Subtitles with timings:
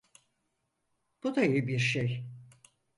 [1.23, 2.25] Bu da iyi bir şey.